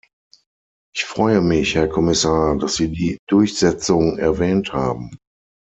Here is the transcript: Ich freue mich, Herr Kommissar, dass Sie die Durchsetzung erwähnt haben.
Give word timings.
Ich 0.95 1.03
freue 1.05 1.41
mich, 1.41 1.75
Herr 1.75 1.87
Kommissar, 1.87 2.57
dass 2.57 2.75
Sie 2.77 2.89
die 2.91 3.19
Durchsetzung 3.27 4.17
erwähnt 4.17 4.73
haben. 4.73 5.15